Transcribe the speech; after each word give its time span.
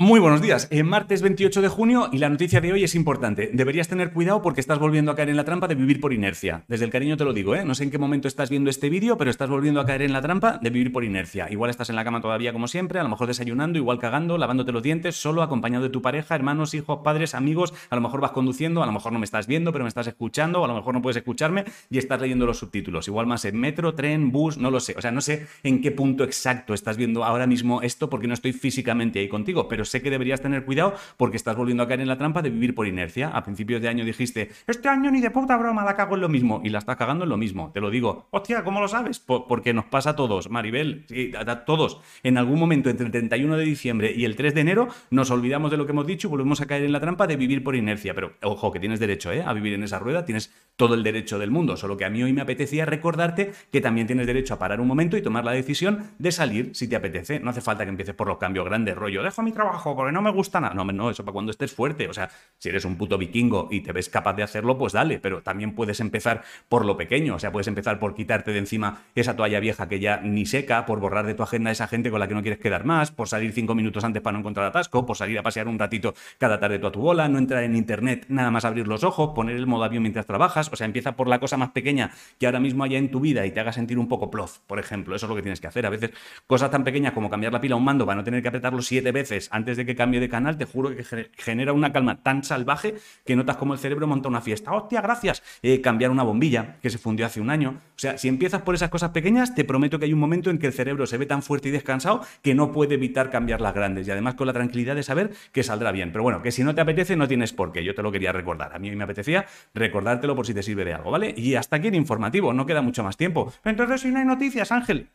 Muy 0.00 0.20
buenos 0.20 0.40
días. 0.40 0.68
Es 0.70 0.84
martes 0.84 1.22
28 1.22 1.60
de 1.60 1.66
junio 1.66 2.08
y 2.12 2.18
la 2.18 2.28
noticia 2.28 2.60
de 2.60 2.72
hoy 2.72 2.84
es 2.84 2.94
importante. 2.94 3.50
Deberías 3.52 3.88
tener 3.88 4.12
cuidado 4.12 4.42
porque 4.42 4.60
estás 4.60 4.78
volviendo 4.78 5.10
a 5.10 5.16
caer 5.16 5.28
en 5.28 5.36
la 5.36 5.42
trampa 5.42 5.66
de 5.66 5.74
vivir 5.74 6.00
por 6.00 6.12
inercia. 6.12 6.62
Desde 6.68 6.84
el 6.84 6.92
cariño 6.92 7.16
te 7.16 7.24
lo 7.24 7.32
digo, 7.32 7.56
¿eh? 7.56 7.64
No 7.64 7.74
sé 7.74 7.82
en 7.82 7.90
qué 7.90 7.98
momento 7.98 8.28
estás 8.28 8.48
viendo 8.48 8.70
este 8.70 8.90
vídeo, 8.90 9.18
pero 9.18 9.28
estás 9.28 9.50
volviendo 9.50 9.80
a 9.80 9.86
caer 9.86 10.02
en 10.02 10.12
la 10.12 10.22
trampa 10.22 10.60
de 10.62 10.70
vivir 10.70 10.92
por 10.92 11.02
inercia. 11.02 11.50
Igual 11.50 11.70
estás 11.70 11.90
en 11.90 11.96
la 11.96 12.04
cama 12.04 12.20
todavía 12.20 12.52
como 12.52 12.68
siempre, 12.68 13.00
a 13.00 13.02
lo 13.02 13.08
mejor 13.08 13.26
desayunando, 13.26 13.76
igual 13.76 13.98
cagando, 13.98 14.38
lavándote 14.38 14.70
los 14.70 14.84
dientes, 14.84 15.16
solo 15.16 15.42
acompañado 15.42 15.82
de 15.82 15.90
tu 15.90 16.00
pareja, 16.00 16.36
hermanos, 16.36 16.74
hijos, 16.74 17.00
padres, 17.02 17.34
amigos. 17.34 17.74
A 17.90 17.96
lo 17.96 18.00
mejor 18.00 18.20
vas 18.20 18.30
conduciendo, 18.30 18.84
a 18.84 18.86
lo 18.86 18.92
mejor 18.92 19.12
no 19.12 19.18
me 19.18 19.24
estás 19.24 19.48
viendo, 19.48 19.72
pero 19.72 19.82
me 19.82 19.88
estás 19.88 20.06
escuchando, 20.06 20.64
a 20.64 20.68
lo 20.68 20.76
mejor 20.76 20.94
no 20.94 21.02
puedes 21.02 21.16
escucharme 21.16 21.64
y 21.90 21.98
estás 21.98 22.20
leyendo 22.20 22.46
los 22.46 22.58
subtítulos. 22.58 23.08
Igual 23.08 23.26
más 23.26 23.44
en 23.46 23.58
metro, 23.58 23.94
tren, 23.94 24.30
bus, 24.30 24.58
no 24.58 24.70
lo 24.70 24.78
sé. 24.78 24.94
O 24.96 25.00
sea, 25.00 25.10
no 25.10 25.22
sé 25.22 25.48
en 25.64 25.80
qué 25.80 25.90
punto 25.90 26.22
exacto 26.22 26.72
estás 26.72 26.96
viendo 26.96 27.24
ahora 27.24 27.48
mismo 27.48 27.82
esto 27.82 28.08
porque 28.08 28.28
no 28.28 28.34
estoy 28.34 28.52
físicamente 28.52 29.18
ahí 29.18 29.26
contigo, 29.26 29.66
pero 29.66 29.87
sé 29.88 30.02
que 30.02 30.10
deberías 30.10 30.40
tener 30.40 30.64
cuidado 30.64 30.94
porque 31.16 31.36
estás 31.36 31.56
volviendo 31.56 31.82
a 31.82 31.88
caer 31.88 32.00
en 32.00 32.08
la 32.08 32.18
trampa 32.18 32.42
de 32.42 32.50
vivir 32.50 32.74
por 32.74 32.86
inercia. 32.86 33.28
A 33.28 33.42
principios 33.42 33.82
de 33.82 33.88
año 33.88 34.04
dijiste, 34.04 34.50
este 34.66 34.88
año 34.88 35.10
ni 35.10 35.20
de 35.20 35.30
puta 35.30 35.56
broma 35.56 35.84
la 35.84 35.96
cago 35.96 36.14
en 36.14 36.20
lo 36.20 36.28
mismo 36.28 36.60
y 36.64 36.70
la 36.70 36.78
estás 36.78 36.96
cagando 36.96 37.24
en 37.24 37.30
lo 37.30 37.36
mismo. 37.36 37.70
Te 37.72 37.80
lo 37.80 37.90
digo, 37.90 38.28
hostia, 38.30 38.64
¿cómo 38.64 38.80
lo 38.80 38.88
sabes? 38.88 39.18
porque 39.18 39.72
nos 39.72 39.84
pasa 39.86 40.10
a 40.10 40.16
todos, 40.16 40.50
Maribel, 40.50 41.06
a, 41.38 41.64
todos. 41.64 42.00
En 42.22 42.38
algún 42.38 42.58
momento 42.58 42.90
entre 42.90 43.06
el 43.06 43.12
31 43.12 43.56
de 43.56 43.64
diciembre 43.64 44.12
y 44.14 44.24
el 44.24 44.36
3 44.36 44.54
de 44.54 44.60
enero 44.60 44.88
nos 45.10 45.30
olvidamos 45.30 45.70
de 45.70 45.76
lo 45.76 45.86
que 45.86 45.92
hemos 45.92 46.06
dicho 46.06 46.28
y 46.28 46.30
volvemos 46.30 46.60
a 46.60 46.66
caer 46.66 46.84
en 46.84 46.92
la 46.92 47.00
trampa 47.00 47.26
de 47.26 47.36
vivir 47.36 47.62
por 47.62 47.76
inercia. 47.76 48.14
Pero 48.14 48.32
ojo, 48.42 48.72
que 48.72 48.80
tienes 48.80 49.00
derecho 49.00 49.32
¿eh? 49.32 49.42
a 49.44 49.52
vivir 49.52 49.74
en 49.74 49.82
esa 49.82 49.98
rueda, 49.98 50.24
tienes 50.24 50.52
todo 50.76 50.94
el 50.94 51.02
derecho 51.02 51.38
del 51.38 51.50
mundo. 51.50 51.76
Solo 51.76 51.96
que 51.96 52.04
a 52.04 52.10
mí 52.10 52.22
hoy 52.22 52.32
me 52.32 52.40
apetecía 52.40 52.84
recordarte 52.84 53.52
que 53.72 53.80
también 53.80 54.06
tienes 54.06 54.26
derecho 54.26 54.54
a 54.54 54.58
parar 54.58 54.80
un 54.80 54.86
momento 54.86 55.16
y 55.16 55.22
tomar 55.22 55.44
la 55.44 55.52
decisión 55.52 56.10
de 56.18 56.32
salir 56.32 56.70
si 56.74 56.88
te 56.88 56.96
apetece. 56.96 57.40
No 57.40 57.50
hace 57.50 57.60
falta 57.60 57.84
que 57.84 57.90
empieces 57.90 58.14
por 58.14 58.28
los 58.28 58.38
cambios 58.38 58.64
grandes, 58.64 58.96
rollo, 58.96 59.22
dejo 59.22 59.42
mi 59.42 59.52
trabajo 59.52 59.77
porque 59.82 60.12
no 60.12 60.22
me 60.22 60.30
gusta 60.30 60.60
nada. 60.60 60.74
No, 60.74 60.84
no, 60.84 61.10
eso 61.10 61.24
para 61.24 61.32
cuando 61.32 61.50
estés 61.50 61.72
fuerte. 61.72 62.08
O 62.08 62.12
sea, 62.12 62.30
si 62.58 62.68
eres 62.68 62.84
un 62.84 62.96
puto 62.96 63.18
vikingo 63.18 63.68
y 63.70 63.80
te 63.80 63.92
ves 63.92 64.08
capaz 64.08 64.34
de 64.34 64.42
hacerlo, 64.42 64.78
pues 64.78 64.92
dale, 64.92 65.18
pero 65.18 65.42
también 65.42 65.74
puedes 65.74 66.00
empezar 66.00 66.42
por 66.68 66.84
lo 66.84 66.96
pequeño. 66.96 67.36
O 67.36 67.38
sea, 67.38 67.52
puedes 67.52 67.68
empezar 67.68 67.98
por 67.98 68.14
quitarte 68.14 68.52
de 68.52 68.58
encima 68.58 69.02
esa 69.14 69.36
toalla 69.36 69.60
vieja 69.60 69.88
que 69.88 70.00
ya 70.00 70.18
ni 70.18 70.46
seca, 70.46 70.86
por 70.86 71.00
borrar 71.00 71.26
de 71.26 71.34
tu 71.34 71.42
agenda 71.42 71.70
a 71.70 71.72
esa 71.72 71.86
gente 71.88 72.10
con 72.10 72.20
la 72.20 72.28
que 72.28 72.34
no 72.34 72.42
quieres 72.42 72.60
quedar 72.60 72.84
más, 72.84 73.10
por 73.10 73.28
salir 73.28 73.52
cinco 73.52 73.74
minutos 73.74 74.04
antes 74.04 74.22
para 74.22 74.32
no 74.32 74.40
encontrar 74.40 74.66
atasco, 74.66 75.06
por 75.06 75.16
salir 75.16 75.38
a 75.38 75.42
pasear 75.42 75.68
un 75.68 75.78
ratito 75.78 76.14
cada 76.38 76.60
tarde 76.60 76.78
tú 76.78 76.86
a 76.86 76.92
tu 76.92 77.00
bola, 77.00 77.28
no 77.28 77.38
entrar 77.38 77.62
en 77.64 77.76
internet 77.76 78.26
nada 78.28 78.50
más 78.50 78.64
abrir 78.64 78.88
los 78.88 79.04
ojos, 79.04 79.30
poner 79.34 79.56
el 79.56 79.66
modo 79.66 79.84
avión 79.84 80.02
mientras 80.02 80.26
trabajas. 80.26 80.70
O 80.72 80.76
sea, 80.76 80.86
empieza 80.86 81.16
por 81.16 81.28
la 81.28 81.38
cosa 81.38 81.56
más 81.56 81.70
pequeña 81.70 82.12
que 82.38 82.46
ahora 82.46 82.60
mismo 82.60 82.84
haya 82.84 82.98
en 82.98 83.10
tu 83.10 83.20
vida 83.20 83.46
y 83.46 83.50
te 83.50 83.60
haga 83.60 83.72
sentir 83.72 83.98
un 83.98 84.08
poco 84.08 84.30
plof, 84.30 84.58
por 84.66 84.78
ejemplo. 84.78 85.14
Eso 85.14 85.26
es 85.26 85.30
lo 85.30 85.36
que 85.36 85.42
tienes 85.42 85.60
que 85.60 85.66
hacer. 85.66 85.86
A 85.86 85.90
veces 85.90 86.10
cosas 86.46 86.70
tan 86.70 86.84
pequeñas 86.84 87.12
como 87.12 87.30
cambiar 87.30 87.52
la 87.52 87.60
pila 87.60 87.74
a 87.74 87.78
un 87.78 87.84
mando 87.84 88.06
para 88.06 88.16
no 88.16 88.24
tener 88.24 88.42
que 88.42 88.48
apretarlo 88.48 88.82
siete 88.82 89.12
veces 89.12 89.48
antes 89.68 89.76
de 89.76 89.84
que 89.84 89.94
cambie 89.94 90.18
de 90.18 90.30
canal, 90.30 90.56
te 90.56 90.64
juro 90.64 90.96
que 90.96 91.04
genera 91.36 91.74
una 91.74 91.92
calma 91.92 92.22
tan 92.22 92.42
salvaje 92.42 92.94
que 93.26 93.36
notas 93.36 93.58
como 93.58 93.74
el 93.74 93.78
cerebro 93.78 94.06
monta 94.06 94.26
una 94.26 94.40
fiesta. 94.40 94.72
¡Hostia, 94.72 95.02
gracias! 95.02 95.42
Eh, 95.60 95.82
cambiar 95.82 96.10
una 96.10 96.22
bombilla 96.22 96.76
que 96.80 96.88
se 96.88 96.96
fundió 96.96 97.26
hace 97.26 97.42
un 97.42 97.50
año. 97.50 97.82
O 97.90 97.98
sea, 97.98 98.16
si 98.16 98.28
empiezas 98.28 98.62
por 98.62 98.74
esas 98.74 98.88
cosas 98.88 99.10
pequeñas, 99.10 99.54
te 99.54 99.64
prometo 99.64 99.98
que 99.98 100.06
hay 100.06 100.14
un 100.14 100.20
momento 100.20 100.48
en 100.48 100.56
que 100.56 100.68
el 100.68 100.72
cerebro 100.72 101.06
se 101.06 101.18
ve 101.18 101.26
tan 101.26 101.42
fuerte 101.42 101.68
y 101.68 101.70
descansado 101.70 102.22
que 102.40 102.54
no 102.54 102.72
puede 102.72 102.94
evitar 102.94 103.28
cambiar 103.28 103.60
las 103.60 103.74
grandes. 103.74 104.08
Y 104.08 104.10
además 104.10 104.36
con 104.36 104.46
la 104.46 104.54
tranquilidad 104.54 104.94
de 104.94 105.02
saber 105.02 105.32
que 105.52 105.62
saldrá 105.62 105.92
bien. 105.92 106.12
Pero 106.12 106.22
bueno, 106.22 106.40
que 106.40 106.50
si 106.50 106.64
no 106.64 106.74
te 106.74 106.80
apetece, 106.80 107.14
no 107.14 107.28
tienes 107.28 107.52
por 107.52 107.70
qué. 107.70 107.84
Yo 107.84 107.94
te 107.94 108.02
lo 108.02 108.10
quería 108.10 108.32
recordar. 108.32 108.74
A 108.74 108.78
mí 108.78 108.90
me 108.96 109.04
apetecía 109.04 109.44
recordártelo 109.74 110.34
por 110.34 110.46
si 110.46 110.54
te 110.54 110.62
sirve 110.62 110.86
de 110.86 110.94
algo, 110.94 111.10
¿vale? 111.10 111.34
Y 111.36 111.56
hasta 111.56 111.76
aquí 111.76 111.88
el 111.88 111.94
informativo. 111.94 112.54
No 112.54 112.64
queda 112.64 112.80
mucho 112.80 113.04
más 113.04 113.18
tiempo. 113.18 113.52
Entonces, 113.66 114.00
si 114.00 114.08
no 114.08 114.18
hay 114.18 114.24
noticias, 114.24 114.72
Ángel, 114.72 115.10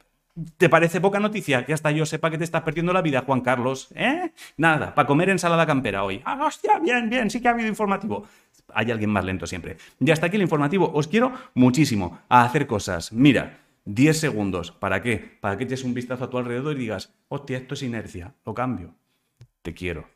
¿Te 0.57 0.67
parece 0.67 0.99
poca 0.99 1.19
noticia 1.19 1.63
que 1.63 1.73
hasta 1.73 1.91
yo 1.91 2.07
sepa 2.07 2.31
que 2.31 2.39
te 2.39 2.43
estás 2.43 2.63
perdiendo 2.63 2.91
la 2.91 3.03
vida, 3.03 3.21
Juan 3.21 3.41
Carlos? 3.41 3.89
¿Eh? 3.93 4.31
Nada, 4.57 4.95
para 4.95 5.07
comer 5.07 5.29
ensalada 5.29 5.67
campera 5.67 6.03
hoy. 6.03 6.21
¡Ah, 6.25 6.43
hostia! 6.43 6.79
Bien, 6.79 7.07
bien, 7.07 7.29
sí 7.29 7.39
que 7.39 7.47
ha 7.47 7.51
habido 7.51 7.69
informativo. 7.69 8.25
Hay 8.73 8.89
alguien 8.89 9.11
más 9.11 9.23
lento 9.25 9.45
siempre. 9.45 9.77
Y 9.99 10.09
hasta 10.09 10.27
aquí 10.27 10.37
el 10.37 10.41
informativo. 10.41 10.91
Os 10.91 11.07
quiero 11.07 11.33
muchísimo 11.53 12.19
a 12.29 12.43
hacer 12.45 12.65
cosas. 12.65 13.13
Mira, 13.13 13.59
10 13.85 14.19
segundos. 14.19 14.71
¿Para 14.71 15.03
qué? 15.03 15.37
Para 15.39 15.55
que 15.55 15.65
eches 15.65 15.83
un 15.83 15.93
vistazo 15.93 16.23
a 16.23 16.29
tu 16.31 16.39
alrededor 16.39 16.75
y 16.75 16.79
digas, 16.79 17.13
hostia, 17.27 17.57
esto 17.57 17.75
es 17.75 17.83
inercia. 17.83 18.33
Lo 18.43 18.55
cambio. 18.55 18.95
Te 19.61 19.75
quiero. 19.75 20.12